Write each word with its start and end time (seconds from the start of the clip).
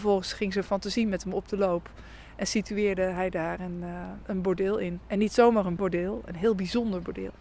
vervolgens 0.00 0.32
ging 0.32 0.52
zijn 0.52 0.64
fantasie 0.64 1.06
met 1.06 1.24
hem 1.24 1.32
op 1.32 1.48
de 1.48 1.56
loop. 1.56 1.90
En 2.36 2.46
situeerde 2.46 3.02
hij 3.02 3.30
daar 3.30 3.60
een, 3.60 3.80
uh, 3.82 3.88
een 4.26 4.42
bordeel 4.42 4.78
in. 4.78 5.00
En 5.06 5.18
niet 5.18 5.32
zomaar 5.32 5.66
een 5.66 5.76
bordeel, 5.76 6.22
een 6.24 6.34
heel 6.34 6.54
bijzonder 6.54 7.02
bordeel. 7.02 7.32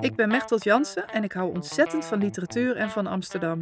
Ik 0.00 0.16
ben 0.16 0.28
Mechtelt 0.28 0.64
Jansen 0.64 1.08
en 1.08 1.24
ik 1.24 1.32
hou 1.32 1.54
ontzettend 1.54 2.04
van 2.04 2.18
literatuur 2.18 2.76
en 2.76 2.90
van 2.90 3.06
Amsterdam. 3.06 3.60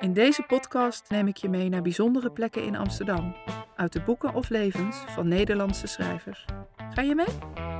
In 0.00 0.12
deze 0.12 0.42
podcast 0.42 1.04
neem 1.08 1.26
ik 1.26 1.36
je 1.36 1.48
mee 1.48 1.68
naar 1.68 1.82
bijzondere 1.82 2.30
plekken 2.30 2.64
in 2.64 2.76
Amsterdam. 2.76 3.34
Uit 3.76 3.92
de 3.92 4.02
boeken 4.02 4.34
of 4.34 4.48
levens 4.48 4.96
van 4.96 5.28
Nederlandse 5.28 5.86
schrijvers. 5.86 6.44
Ga 6.90 7.02
je 7.02 7.14
mee? 7.14 7.71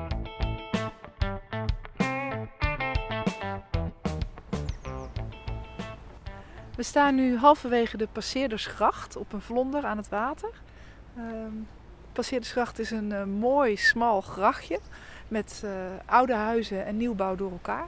We 6.82 6.88
staan 6.88 7.14
nu 7.14 7.36
halverwege 7.36 7.96
de 7.96 8.08
Passeerdersgracht 8.12 9.16
op 9.16 9.32
een 9.32 9.40
vlonder 9.40 9.84
aan 9.84 9.96
het 9.96 10.08
water. 10.08 10.48
Uh, 11.16 11.24
Passeerdersgracht 12.12 12.78
is 12.78 12.90
een 12.90 13.10
uh, 13.10 13.24
mooi, 13.24 13.76
smal 13.76 14.20
grachtje 14.20 14.78
met 15.28 15.62
uh, 15.64 15.70
oude 16.04 16.34
huizen 16.34 16.84
en 16.84 16.96
nieuwbouw 16.96 17.36
door 17.36 17.50
elkaar. 17.50 17.86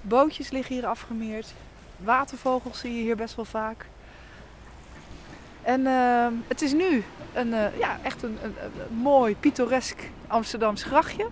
Bootjes 0.00 0.50
liggen 0.50 0.74
hier 0.74 0.86
afgemeerd. 0.86 1.54
Watervogels 1.96 2.78
zie 2.78 2.96
je 2.96 3.02
hier 3.02 3.16
best 3.16 3.36
wel 3.36 3.44
vaak. 3.44 3.86
En 5.62 5.80
uh, 5.80 6.26
het 6.48 6.62
is 6.62 6.72
nu 6.72 7.04
een, 7.32 7.50
ja, 7.78 7.98
echt 8.02 8.22
een, 8.22 8.38
een, 8.42 8.54
een, 8.62 8.94
mooi, 8.94 9.36
pittoresk 9.36 10.10
Amsterdams 10.26 10.82
grachtje. 10.82 11.26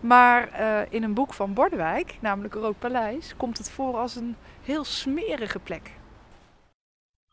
Maar 0.00 0.48
in 0.90 1.02
een 1.02 1.14
boek 1.14 1.34
van 1.34 1.52
Bordewijk, 1.52 2.16
namelijk 2.20 2.54
Rood 2.54 2.78
Paleis, 2.78 3.34
komt 3.36 3.58
het 3.58 3.70
voor 3.70 3.96
als 3.96 4.16
een 4.16 4.36
heel 4.62 4.84
smerige 4.84 5.58
plek. 5.58 5.97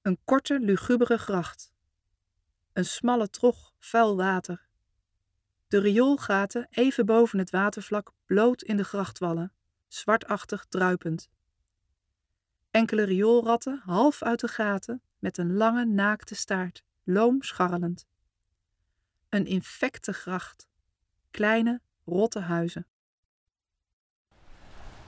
Een 0.06 0.20
korte, 0.26 0.60
lugubere 0.60 1.18
gracht. 1.18 1.74
Een 2.74 2.86
smalle 2.86 3.30
trog 3.30 3.74
vuil 3.80 4.16
water. 4.16 4.68
De 5.68 5.80
rioolgaten 5.80 6.68
even 6.70 7.06
boven 7.06 7.40
het 7.40 7.50
watervlak 7.50 8.12
bloot 8.26 8.62
in 8.62 8.78
de 8.78 8.84
grachtwallen, 8.84 9.54
zwartachtig 9.88 10.66
druipend. 10.70 11.30
Enkele 12.72 13.04
rioolratten 13.04 13.82
half 13.86 14.24
uit 14.24 14.40
de 14.40 14.48
gaten 14.48 15.02
met 15.20 15.38
een 15.38 15.54
lange 15.54 15.86
naakte 15.86 16.36
staart, 16.36 16.84
loom 17.04 17.42
scharrelend. 17.42 18.06
Een 19.30 19.46
infecte 19.46 20.14
gracht, 20.14 20.68
kleine, 21.32 21.82
rotte 22.04 22.40
huizen. 22.40 22.88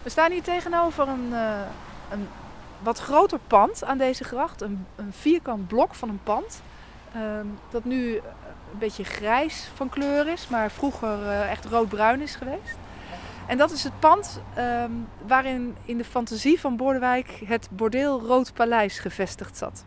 We 0.04 0.10
staan 0.10 0.32
hier 0.32 0.44
tegenover 0.44 1.08
een, 1.08 1.30
uh, 1.30 1.70
een 2.12 2.28
wat 2.84 3.00
groter 3.00 3.40
pand 3.48 3.84
aan 3.84 3.98
deze 3.98 4.24
gracht. 4.24 4.62
Een, 4.62 4.86
een 4.96 5.14
vierkant 5.14 5.68
blok 5.68 5.96
van 5.96 6.10
een 6.10 6.24
pand. 6.24 6.62
Um, 7.16 7.60
dat 7.70 7.84
nu 7.84 8.16
een 8.72 8.80
beetje 8.80 9.04
grijs 9.04 9.70
van 9.76 9.90
kleur 9.90 10.28
is, 10.28 10.48
maar 10.48 10.72
vroeger 10.72 11.22
uh, 11.22 11.52
echt 11.52 11.66
roodbruin 11.66 12.22
is 12.22 12.36
geweest. 12.36 12.78
En 13.48 13.58
dat 13.58 13.72
is 13.72 13.84
het 13.84 14.00
pand 14.00 14.42
um, 14.58 15.08
waarin 15.28 15.76
in 15.86 15.98
de 15.98 16.04
fantasie 16.04 16.60
van 16.60 16.78
Bordewijk 16.78 17.42
het 17.46 17.70
bordeel 17.72 18.22
Rood 18.22 18.54
Paleis 18.54 19.00
gevestigd 19.00 19.58
zat. 19.58 19.86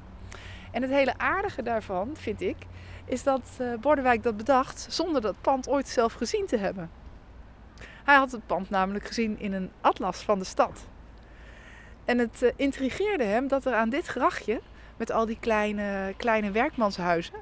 En 0.71 0.83
het 0.83 0.91
hele 0.91 1.19
aardige 1.19 1.63
daarvan, 1.63 2.11
vind 2.13 2.41
ik, 2.41 2.57
is 3.05 3.23
dat 3.23 3.51
uh, 3.61 3.75
Bordewijk 3.81 4.23
dat 4.23 4.37
bedacht 4.37 4.87
zonder 4.91 5.21
dat 5.21 5.41
pand 5.41 5.69
ooit 5.69 5.89
zelf 5.89 6.13
gezien 6.13 6.47
te 6.47 6.57
hebben. 6.57 6.91
Hij 8.05 8.17
had 8.17 8.33
het 8.33 8.47
pand 8.47 8.71
namelijk 8.71 9.07
gezien 9.07 9.39
in 9.39 9.53
een 9.53 9.71
atlas 9.81 10.23
van 10.23 10.39
de 10.39 10.45
stad. 10.45 10.87
En 12.11 12.19
het 12.19 12.43
uh, 12.43 12.51
intrigeerde 12.57 13.25
hem 13.25 13.49
dat 13.49 13.65
er 13.65 13.75
aan 13.75 13.89
dit 13.89 14.07
grachtje, 14.07 14.61
met 14.97 15.11
al 15.11 15.27
die 15.27 15.37
kleine, 15.41 16.15
kleine 16.17 16.51
werkmanshuizen, 16.51 17.35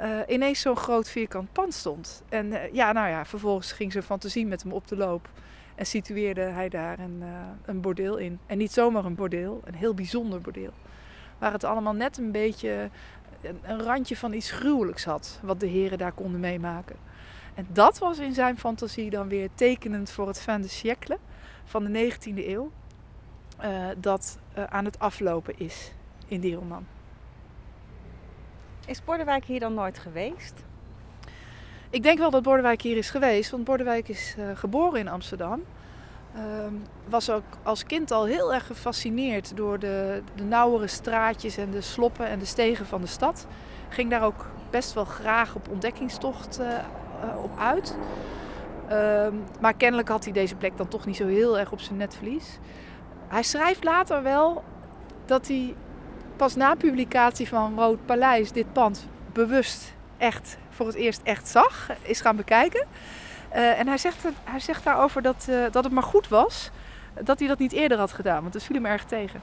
uh, 0.00 0.20
ineens 0.28 0.60
zo'n 0.60 0.76
groot 0.76 1.08
vierkant 1.08 1.52
pand 1.52 1.74
stond. 1.74 2.22
En 2.28 2.46
uh, 2.46 2.72
ja, 2.72 2.92
nou 2.92 3.08
ja, 3.08 3.24
vervolgens 3.24 3.72
ging 3.72 3.92
zijn 3.92 4.04
fantasie 4.04 4.46
met 4.46 4.62
hem 4.62 4.72
op 4.72 4.88
de 4.88 4.96
loop. 4.96 5.28
En 5.74 5.86
situeerde 5.86 6.40
hij 6.40 6.68
daar 6.68 6.98
een, 6.98 7.22
een 7.64 7.80
bordeel 7.80 8.16
in. 8.16 8.38
En 8.46 8.58
niet 8.58 8.72
zomaar 8.72 9.04
een 9.04 9.14
bordeel, 9.14 9.60
een 9.64 9.74
heel 9.74 9.94
bijzonder 9.94 10.40
bordeel. 10.40 10.72
Waar 11.38 11.52
het 11.52 11.64
allemaal 11.64 11.94
net 11.94 12.18
een 12.18 12.32
beetje 12.32 12.90
een, 13.42 13.58
een 13.62 13.82
randje 13.82 14.16
van 14.16 14.32
iets 14.32 14.50
gruwelijks 14.50 15.04
had, 15.04 15.40
wat 15.42 15.60
de 15.60 15.66
heren 15.66 15.98
daar 15.98 16.12
konden 16.12 16.40
meemaken. 16.40 16.96
En 17.54 17.66
dat 17.72 17.98
was 17.98 18.18
in 18.18 18.34
zijn 18.34 18.58
fantasie 18.58 19.10
dan 19.10 19.28
weer 19.28 19.48
tekenend 19.54 20.10
voor 20.10 20.26
het 20.26 20.40
fin 20.40 20.60
de 20.60 20.68
siècle 20.68 21.18
van 21.64 21.84
de 21.84 22.12
19e 22.12 22.46
eeuw. 22.46 22.70
Uh, 23.64 23.86
dat 23.96 24.38
uh, 24.58 24.64
aan 24.64 24.84
het 24.84 24.98
aflopen 24.98 25.58
is 25.58 25.92
in 26.26 26.40
die 26.40 26.54
roman. 26.54 26.86
Is 28.86 29.04
Bordewijk 29.04 29.44
hier 29.44 29.60
dan 29.60 29.74
nooit 29.74 29.98
geweest? 29.98 30.64
Ik 31.90 32.02
denk 32.02 32.18
wel 32.18 32.30
dat 32.30 32.42
Bordewijk 32.42 32.82
hier 32.82 32.96
is 32.96 33.10
geweest, 33.10 33.50
want 33.50 33.64
Bordewijk 33.64 34.08
is 34.08 34.34
uh, 34.38 34.44
geboren 34.54 35.00
in 35.00 35.08
Amsterdam. 35.08 35.62
was 37.08 37.30
ook 37.30 37.44
als 37.62 37.84
kind 37.84 38.10
al 38.10 38.24
heel 38.24 38.54
erg 38.54 38.66
gefascineerd 38.66 39.56
door 39.56 39.78
de, 39.78 40.22
de 40.34 40.42
nauwere 40.42 40.86
straatjes 40.86 41.56
en 41.56 41.70
de 41.70 41.80
sloppen 41.80 42.26
en 42.26 42.38
de 42.38 42.44
stegen 42.44 42.86
van 42.86 43.00
de 43.00 43.06
stad. 43.06 43.46
Ging 43.88 44.10
daar 44.10 44.24
ook 44.24 44.46
best 44.70 44.92
wel 44.92 45.04
graag 45.04 45.54
op 45.54 45.68
ontdekkingstocht 45.68 46.60
op 47.42 47.58
uit. 47.58 47.96
Ehm, 48.88 49.34
maar 49.60 49.74
kennelijk 49.74 50.08
had 50.08 50.24
hij 50.24 50.32
deze 50.32 50.54
plek 50.54 50.76
dan 50.76 50.88
toch 50.88 51.06
niet 51.06 51.16
zo 51.16 51.26
heel 51.26 51.58
erg 51.58 51.72
op 51.72 51.80
zijn 51.80 51.96
netvlies. 51.96 52.58
Hij 53.28 53.42
schrijft 53.42 53.84
later 53.84 54.22
wel 54.22 54.64
dat 55.24 55.46
hij 55.46 55.74
pas 56.36 56.54
na 56.54 56.74
publicatie 56.74 57.48
van 57.48 57.78
Rood 57.78 58.06
Paleis 58.06 58.52
dit 58.52 58.72
pand 58.72 59.08
bewust 59.32 59.94
echt 60.16 60.58
voor 60.70 60.86
het 60.86 60.94
eerst 60.94 61.20
echt 61.22 61.48
zag, 61.48 61.88
is 62.02 62.20
gaan 62.20 62.36
bekijken. 62.36 62.86
Uh, 63.54 63.78
en 63.78 63.86
hij 63.86 63.98
zegt, 63.98 64.24
hij 64.44 64.60
zegt 64.60 64.84
daarover 64.84 65.22
dat, 65.22 65.46
uh, 65.50 65.64
dat 65.70 65.84
het 65.84 65.92
maar 65.92 66.02
goed 66.02 66.28
was 66.28 66.70
dat 67.22 67.38
hij 67.38 67.48
dat 67.48 67.58
niet 67.58 67.72
eerder 67.72 67.98
had 67.98 68.12
gedaan, 68.12 68.42
want 68.42 68.54
het 68.54 68.62
viel 68.62 68.76
hem 68.76 68.86
erg 68.86 69.04
tegen. 69.04 69.40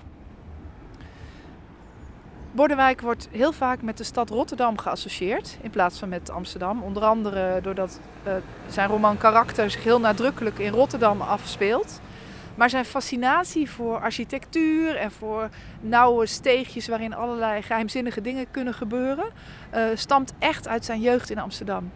Bordewijk 2.51 3.01
wordt 3.01 3.27
heel 3.31 3.51
vaak 3.51 3.81
met 3.81 3.97
de 3.97 4.03
stad 4.03 4.29
Rotterdam 4.29 4.77
geassocieerd 4.77 5.57
in 5.61 5.69
plaats 5.69 5.99
van 5.99 6.09
met 6.09 6.29
Amsterdam. 6.29 6.83
Onder 6.83 7.03
andere 7.03 7.59
doordat 7.61 7.99
uh, 8.27 8.33
zijn 8.69 8.89
roman 8.89 9.17
Karakter 9.17 9.71
zich 9.71 9.83
heel 9.83 9.99
nadrukkelijk 9.99 10.59
in 10.59 10.71
Rotterdam 10.71 11.21
afspeelt. 11.21 12.01
Maar 12.55 12.69
zijn 12.69 12.85
fascinatie 12.85 13.69
voor 13.69 13.99
architectuur 13.99 14.95
en 14.95 15.11
voor 15.11 15.49
nauwe 15.81 16.25
steegjes 16.25 16.87
waarin 16.87 17.13
allerlei 17.13 17.61
geheimzinnige 17.61 18.21
dingen 18.21 18.51
kunnen 18.51 18.73
gebeuren, 18.73 19.25
uh, 19.73 19.85
stamt 19.93 20.33
echt 20.39 20.67
uit 20.67 20.85
zijn 20.85 21.01
jeugd 21.01 21.29
in 21.29 21.39
Amsterdam. 21.39 21.91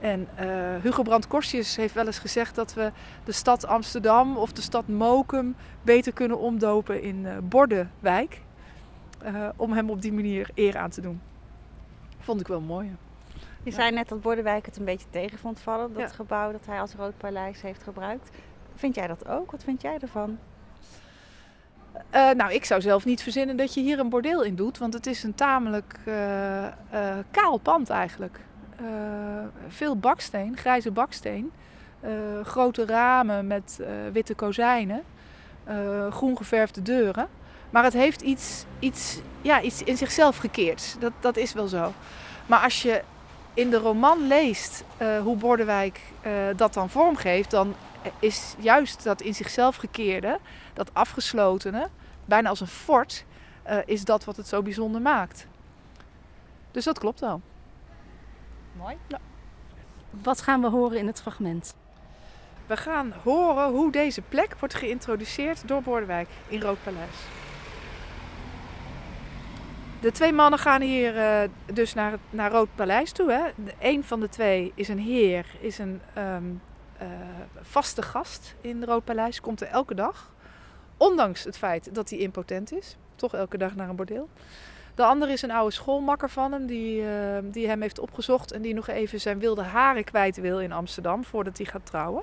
En 0.00 0.28
uh, 0.40 0.46
Hugo 0.82 1.02
Brandt 1.02 1.26
Korsius 1.26 1.76
heeft 1.76 1.94
wel 1.94 2.06
eens 2.06 2.18
gezegd 2.18 2.54
dat 2.54 2.74
we 2.74 2.92
de 3.24 3.32
stad 3.32 3.66
Amsterdam 3.66 4.36
of 4.36 4.52
de 4.52 4.62
stad 4.62 4.88
Mokum 4.88 5.56
beter 5.82 6.12
kunnen 6.12 6.38
omdopen 6.38 7.02
in 7.02 7.16
uh, 7.24 7.32
Bordenwijk. 7.42 8.40
om 9.56 9.72
hem 9.72 9.90
op 9.90 10.02
die 10.02 10.12
manier 10.12 10.48
eer 10.54 10.76
aan 10.76 10.90
te 10.90 11.00
doen. 11.00 11.20
Vond 12.18 12.40
ik 12.40 12.46
wel 12.46 12.60
mooi. 12.60 12.96
Je 13.62 13.70
ja. 13.70 13.76
zei 13.76 13.90
net 13.90 14.08
dat 14.08 14.20
Bordewijk 14.20 14.66
het 14.66 14.76
een 14.76 14.84
beetje 14.84 15.06
tegen 15.10 15.38
vond 15.38 15.60
vallen, 15.60 15.92
dat 15.92 16.10
ja. 16.10 16.16
gebouw 16.16 16.52
dat 16.52 16.66
hij 16.66 16.80
als 16.80 16.94
Rood 16.94 17.16
Paleis 17.18 17.62
heeft 17.62 17.82
gebruikt. 17.82 18.30
Vind 18.74 18.94
jij 18.94 19.06
dat 19.06 19.28
ook? 19.28 19.50
Wat 19.50 19.64
vind 19.64 19.82
jij 19.82 19.98
ervan? 20.00 20.38
Uh, 22.14 22.30
nou, 22.30 22.52
ik 22.52 22.64
zou 22.64 22.80
zelf 22.80 23.04
niet 23.04 23.22
verzinnen 23.22 23.56
dat 23.56 23.74
je 23.74 23.80
hier 23.80 23.98
een 23.98 24.08
bordeel 24.08 24.42
in 24.42 24.54
doet, 24.54 24.78
want 24.78 24.94
het 24.94 25.06
is 25.06 25.22
een 25.22 25.34
tamelijk 25.34 25.98
uh, 26.06 26.62
uh, 26.64 26.70
kaal 27.30 27.58
pand 27.58 27.90
eigenlijk. 27.90 28.40
veel 29.68 29.96
baksteen, 29.96 30.56
grijze 30.56 30.90
baksteen, 30.90 31.52
grote 32.42 32.86
ramen 32.86 33.46
met 33.46 33.80
witte 34.12 34.34
kozijnen, 34.34 35.02
groen 36.10 36.36
geverfde 36.36 36.82
deuren. 36.82 37.28
Maar 37.70 37.84
het 37.84 37.92
heeft 37.92 38.20
iets, 38.20 38.64
iets, 38.78 39.20
ja, 39.42 39.60
iets 39.60 39.82
in 39.82 39.96
zichzelf 39.96 40.36
gekeerd. 40.36 40.96
Dat, 40.98 41.12
dat 41.20 41.36
is 41.36 41.52
wel 41.52 41.66
zo. 41.66 41.92
Maar 42.46 42.60
als 42.60 42.82
je 42.82 43.02
in 43.54 43.70
de 43.70 43.78
roman 43.78 44.26
leest 44.26 44.84
hoe 45.22 45.36
Bordewijk 45.36 46.00
dat 46.56 46.74
dan 46.74 46.90
vormgeeft, 46.90 47.50
dan 47.50 47.74
is 48.18 48.54
juist 48.58 49.04
dat 49.04 49.20
in 49.20 49.34
zichzelf 49.34 49.76
gekeerde, 49.76 50.38
dat 50.72 50.94
afgeslotene, 50.94 51.88
bijna 52.24 52.48
als 52.48 52.60
een 52.60 52.66
fort, 52.66 53.24
uh, 53.68 53.78
is 53.84 54.04
dat 54.04 54.24
wat 54.24 54.36
het 54.36 54.48
zo 54.48 54.62
bijzonder 54.62 55.00
maakt. 55.00 55.46
Dus 56.70 56.84
dat 56.84 56.98
klopt 56.98 57.20
wel. 57.20 57.40
Mooi. 58.76 58.96
Ja. 59.06 59.18
Wat 60.10 60.40
gaan 60.40 60.60
we 60.60 60.68
horen 60.68 60.98
in 60.98 61.06
het 61.06 61.20
fragment? 61.20 61.74
We 62.66 62.76
gaan 62.76 63.12
horen 63.22 63.70
hoe 63.70 63.92
deze 63.92 64.22
plek 64.22 64.56
wordt 64.58 64.74
geïntroduceerd 64.74 65.68
door 65.68 65.82
Bordewijk 65.82 66.28
in 66.48 66.60
Rood 66.60 66.82
Paleis. 66.82 67.16
De 70.00 70.12
twee 70.12 70.32
mannen 70.32 70.58
gaan 70.58 70.80
hier 70.80 71.16
uh, 71.16 71.50
dus 71.72 71.94
naar, 71.94 72.18
naar 72.30 72.50
Rood 72.50 72.68
Paleis 72.74 73.12
toe. 73.12 73.30
Hè. 73.32 73.72
Een 73.78 74.04
van 74.04 74.20
de 74.20 74.28
twee 74.28 74.72
is 74.74 74.88
een 74.88 74.98
heer, 74.98 75.46
is 75.60 75.78
een 75.78 76.00
um, 76.18 76.60
uh, 77.02 77.08
vaste 77.60 78.02
gast 78.02 78.54
in 78.60 78.84
Rood 78.84 79.04
Paleis, 79.04 79.40
komt 79.40 79.60
er 79.60 79.66
elke 79.66 79.94
dag. 79.94 80.32
Ondanks 80.96 81.44
het 81.44 81.58
feit 81.58 81.94
dat 81.94 82.10
hij 82.10 82.18
impotent 82.18 82.72
is. 82.72 82.96
toch 83.16 83.34
elke 83.34 83.58
dag 83.58 83.74
naar 83.74 83.88
een 83.88 83.96
bordeel. 83.96 84.28
De 84.94 85.04
andere 85.04 85.32
is 85.32 85.42
een 85.42 85.50
oude 85.50 85.74
schoolmakker 85.74 86.30
van 86.30 86.52
hem, 86.52 86.66
die, 86.66 87.08
eh, 87.08 87.38
die 87.42 87.68
hem 87.68 87.80
heeft 87.80 87.98
opgezocht 87.98 88.52
en 88.52 88.62
die 88.62 88.74
nog 88.74 88.88
even 88.88 89.20
zijn 89.20 89.38
wilde 89.38 89.62
haren 89.62 90.04
kwijt 90.04 90.36
wil 90.36 90.60
in 90.60 90.72
Amsterdam 90.72 91.24
voordat 91.24 91.56
hij 91.56 91.66
gaat 91.66 91.86
trouwen. 91.86 92.22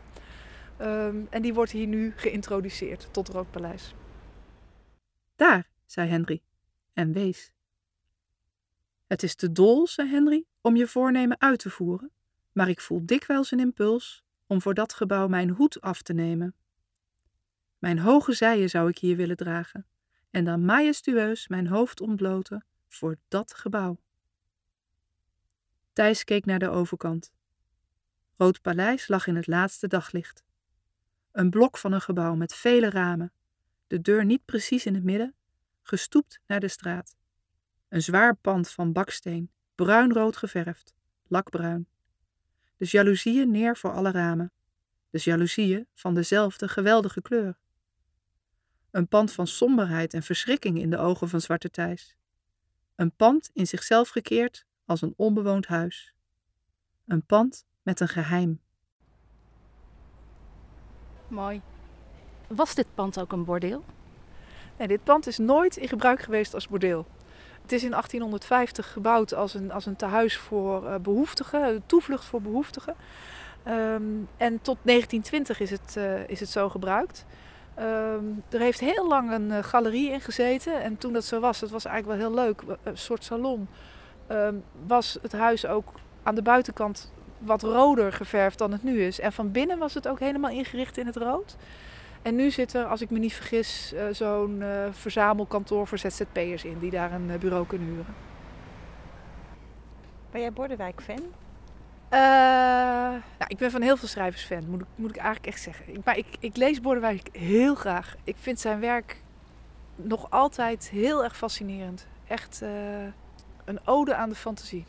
Ehm, 0.78 1.16
en 1.30 1.42
die 1.42 1.54
wordt 1.54 1.72
hier 1.72 1.88
nu 1.88 2.14
geïntroduceerd 2.16 3.08
tot 3.12 3.30
Roodpaleis. 3.30 3.96
Daar, 5.36 5.70
zei 5.86 6.10
Henry 6.10 6.42
en 6.94 7.12
wees. 7.14 7.52
Het 9.08 9.24
is 9.24 9.36
te 9.36 9.52
dol, 9.52 9.88
zei 9.88 10.10
Henry, 10.10 10.46
om 10.62 10.76
je 10.76 10.88
voornemen 10.88 11.42
uit 11.42 11.60
te 11.60 11.70
voeren, 11.70 12.12
maar 12.52 12.70
ik 12.70 12.82
voel 12.82 13.06
dikwijls 13.06 13.52
een 13.52 13.60
impuls 13.60 14.24
om 14.52 14.62
voor 14.62 14.74
dat 14.74 14.94
gebouw 14.94 15.28
mijn 15.28 15.50
hoed 15.50 15.82
af 15.82 16.02
te 16.02 16.14
nemen. 16.14 16.56
Mijn 17.78 18.00
hoge 18.00 18.34
zijen 18.34 18.70
zou 18.70 18.90
ik 18.90 18.98
hier 18.98 19.16
willen 19.16 19.36
dragen 19.36 19.86
en 20.30 20.46
dan 20.46 20.66
majestueus 20.66 21.48
mijn 21.48 21.68
hoofd 21.68 22.02
ontbloten 22.02 22.66
voor 22.88 23.18
dat 23.28 23.54
gebouw. 23.54 24.00
Thijs 25.94 26.24
keek 26.24 26.46
naar 26.46 26.60
de 26.60 26.70
overkant. 26.70 27.32
Rood 28.38 28.62
Paleis 28.62 29.08
lag 29.08 29.28
in 29.28 29.36
het 29.36 29.48
laatste 29.48 29.88
daglicht. 29.88 30.44
Een 31.32 31.50
blok 31.50 31.78
van 31.78 31.92
een 31.92 32.02
gebouw 32.02 32.36
met 32.36 32.54
vele 32.54 32.90
ramen, 32.90 33.32
de 33.88 34.02
deur 34.02 34.26
niet 34.26 34.46
precies 34.46 34.86
in 34.86 34.94
het 34.94 35.04
midden, 35.04 35.36
gestoept 35.82 36.40
naar 36.48 36.60
de 36.60 36.68
straat. 36.68 37.16
Een 37.88 38.02
zwaar 38.02 38.36
pand 38.36 38.70
van 38.70 38.92
baksteen, 38.92 39.52
bruinrood 39.76 40.38
geverfd, 40.38 40.94
lakbruin. 41.28 41.91
De 42.82 42.88
jaloezieën 42.88 43.52
neer 43.52 43.78
voor 43.78 43.94
alle 43.94 44.12
ramen. 44.12 44.52
De 45.10 45.20
jaloezieën 45.24 45.88
van 45.94 46.14
dezelfde 46.14 46.68
geweldige 46.68 47.22
kleur. 47.22 47.58
Een 48.92 49.08
pand 49.08 49.32
van 49.32 49.48
somberheid 49.48 50.14
en 50.14 50.24
verschrikking 50.24 50.80
in 50.80 50.90
de 50.90 50.98
ogen 50.98 51.30
van 51.30 51.42
Zwarte 51.42 51.70
Thijs. 51.70 52.16
Een 52.96 53.12
pand 53.12 53.50
in 53.54 53.68
zichzelf 53.68 54.10
gekeerd 54.10 54.66
als 54.86 55.02
een 55.02 55.14
onbewoond 55.18 55.68
huis. 55.68 56.14
Een 57.06 57.26
pand 57.26 57.66
met 57.82 58.00
een 58.00 58.08
geheim. 58.08 58.62
Mooi. 61.28 61.62
Was 62.48 62.76
dit 62.76 62.88
pand 62.94 63.20
ook 63.20 63.32
een 63.32 63.46
bordeel? 63.46 63.86
Nee, 64.78 64.88
dit 64.88 65.04
pand 65.04 65.28
is 65.28 65.38
nooit 65.38 65.78
in 65.78 65.88
gebruik 65.88 66.22
geweest 66.22 66.54
als 66.54 66.68
bordeel. 66.68 67.08
Het 67.62 67.72
is 67.72 67.84
in 67.84 67.90
1850 67.90 68.92
gebouwd 68.92 69.34
als 69.34 69.54
een, 69.54 69.72
als 69.72 69.86
een 69.86 69.96
tehuis 69.96 70.38
voor 70.38 70.84
uh, 70.84 70.96
behoeftigen, 70.96 71.64
een 71.64 71.84
toevlucht 71.86 72.26
voor 72.26 72.42
behoeftigen. 72.42 72.96
Um, 73.68 74.28
en 74.38 74.62
tot 74.62 74.78
1920 74.84 75.60
is 75.60 75.70
het, 75.70 75.96
uh, 75.98 76.28
is 76.28 76.40
het 76.40 76.50
zo 76.50 76.70
gebruikt. 76.70 77.26
Um, 77.80 78.44
er 78.50 78.60
heeft 78.60 78.80
heel 78.80 79.08
lang 79.08 79.32
een 79.32 79.50
uh, 79.50 79.64
galerie 79.64 80.12
in 80.12 80.22
gezeten. 80.22 80.82
En 80.82 80.98
toen 80.98 81.14
dat 81.14 81.26
zo 81.26 81.40
was, 81.40 81.60
dat 81.60 81.70
was 81.70 81.86
eigenlijk 81.86 82.20
wel 82.20 82.30
heel 82.30 82.46
leuk, 82.46 82.78
een 82.84 82.98
soort 82.98 83.24
salon, 83.24 83.68
um, 84.32 84.64
was 84.88 85.18
het 85.22 85.32
huis 85.32 85.66
ook 85.66 85.88
aan 86.24 86.36
de 86.36 86.42
buitenkant 86.42 87.12
wat 87.38 87.64
roder 87.64 88.14
geverfd 88.14 88.58
dan 88.58 88.72
het 88.72 88.84
nu 88.84 89.04
is. 89.04 89.20
En 89.20 89.34
van 89.34 89.52
binnen 89.52 89.78
was 89.78 89.94
het 89.94 90.08
ook 90.08 90.20
helemaal 90.20 90.52
ingericht 90.52 90.98
in 90.98 91.06
het 91.06 91.16
rood. 91.16 91.58
En 92.22 92.36
nu 92.36 92.52
zit 92.52 92.74
er, 92.74 92.86
als 92.86 93.02
ik 93.02 93.10
me 93.10 93.20
niet 93.20 93.34
vergis, 93.34 93.94
uh, 93.94 94.04
zo'n 94.12 94.62
uh, 94.62 94.86
verzamelkantoor 94.92 95.88
voor 95.88 95.98
ZZP'ers 95.98 96.64
in 96.64 96.80
die 96.80 96.92
daar 96.92 97.12
een 97.12 97.30
uh, 97.30 97.36
bureau 97.36 97.66
kunnen 97.68 97.88
huren. 97.88 98.14
Ben 100.32 100.42
jij 100.42 100.52
Bordewijk-fan? 100.52 101.22
nou, 103.38 103.48
ik 103.48 103.58
ben 103.58 103.72
van 103.72 103.82
heel 103.82 103.98
veel 103.98 104.08
schrijvers 104.08 104.44
fan, 104.44 104.70
moet 104.70 104.82
ik, 104.82 104.88
moet 104.96 105.10
ik 105.10 105.16
eigenlijk 105.16 105.48
echt 105.48 105.62
zeggen. 105.62 105.86
Ik, 105.88 106.04
maar 106.04 106.18
ik, 106.18 106.26
ik 106.40 106.58
lees 106.58 106.82
Bordewijk 106.82 107.30
heel 107.32 107.76
graag. 107.76 108.16
Ik 108.24 108.36
vind 108.40 108.60
zijn 108.60 108.80
werk 108.80 109.22
nog 109.96 110.30
altijd 110.30 110.90
heel 110.90 111.24
erg 111.24 111.38
fascinerend. 111.38 112.08
Echt 112.28 112.62
een 113.66 113.80
ode 113.86 114.16
aan 114.16 114.30
de 114.30 114.36
fantasie. 114.36 114.86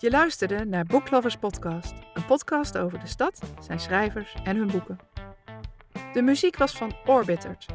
Je 0.00 0.10
luisterde 0.10 0.64
naar 0.64 0.84
Booklovers 0.84 1.36
Podcast, 1.36 1.92
een 2.14 2.24
podcast 2.24 2.78
over 2.78 2.98
de 2.98 3.06
stad, 3.06 3.40
zijn 3.60 3.80
schrijvers 3.80 4.36
en 4.44 4.56
hun 4.56 4.66
boeken. 4.66 4.98
De 6.12 6.22
muziek 6.22 6.56
was 6.56 6.72
van 6.72 6.92
Orbitert. 7.06 7.66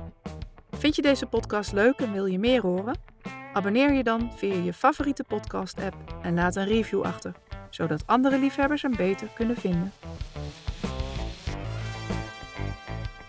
Vind 0.72 0.96
je 0.96 1.02
deze 1.02 1.26
podcast 1.26 1.72
leuk 1.72 2.00
en 2.00 2.12
wil 2.12 2.26
je 2.26 2.40
meer 2.40 2.62
horen? 2.62 2.98
Abonneer 3.54 3.94
je 3.94 4.04
dan 4.04 4.32
via 4.36 4.54
je 4.54 4.74
favoriete 4.74 5.24
podcast-app 5.24 5.96
en 6.22 6.34
laat 6.34 6.56
een 6.56 6.66
review 6.66 7.02
achter, 7.02 7.34
zodat 7.70 8.08
andere 8.08 8.40
liefhebbers 8.40 8.82
hem 8.82 8.96
beter 8.96 9.28
kunnen 9.36 9.58
vinden. 9.58 9.92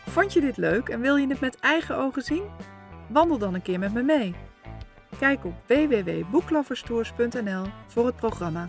Vond 0.07 0.33
je 0.33 0.41
dit 0.41 0.57
leuk 0.57 0.89
en 0.89 1.01
wil 1.01 1.17
je 1.17 1.27
het 1.27 1.41
met 1.41 1.59
eigen 1.61 1.97
ogen 1.97 2.23
zien? 2.23 2.45
Wandel 3.09 3.39
dan 3.39 3.55
een 3.55 3.63
keer 3.63 3.79
met 3.79 3.93
me 3.93 4.03
mee. 4.03 4.35
Kijk 5.19 5.45
op 5.45 5.55
www.boekloverstours.nl 5.67 7.65
voor 7.87 8.07
het 8.07 8.17
programma. 8.17 8.69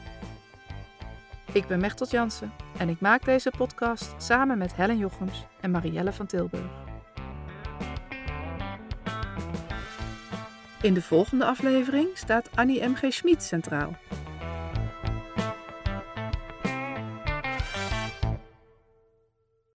Ik 1.57 1.68
ben 1.68 1.80
Mechtel 1.80 2.07
Jansen 2.07 2.51
en 2.77 2.89
ik 2.89 3.00
maak 3.00 3.25
deze 3.25 3.51
podcast 3.57 4.13
samen 4.18 4.57
met 4.57 4.75
Helen 4.75 4.98
Jochems 4.98 5.45
en 5.62 5.71
Marielle 5.71 6.13
van 6.13 6.25
Tilburg. 6.25 6.71
In 10.81 10.94
de 10.94 11.01
volgende 11.01 11.45
aflevering 11.45 12.07
staat 12.13 12.50
Annie 12.56 12.88
M.G. 12.88 13.13
Schmid 13.13 13.44
centraal. 13.44 13.95